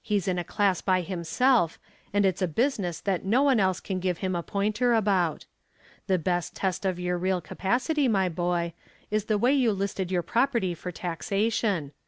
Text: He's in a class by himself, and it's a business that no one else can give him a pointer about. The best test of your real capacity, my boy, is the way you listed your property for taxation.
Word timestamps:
He's 0.00 0.28
in 0.28 0.38
a 0.38 0.44
class 0.44 0.80
by 0.80 1.00
himself, 1.00 1.76
and 2.12 2.24
it's 2.24 2.40
a 2.40 2.46
business 2.46 3.00
that 3.00 3.24
no 3.24 3.42
one 3.42 3.58
else 3.58 3.80
can 3.80 3.98
give 3.98 4.18
him 4.18 4.36
a 4.36 4.42
pointer 4.44 4.94
about. 4.94 5.44
The 6.06 6.20
best 6.20 6.54
test 6.54 6.84
of 6.84 7.00
your 7.00 7.18
real 7.18 7.40
capacity, 7.40 8.06
my 8.06 8.28
boy, 8.28 8.74
is 9.10 9.24
the 9.24 9.38
way 9.38 9.52
you 9.52 9.72
listed 9.72 10.12
your 10.12 10.22
property 10.22 10.72
for 10.72 10.92
taxation. 10.92 11.90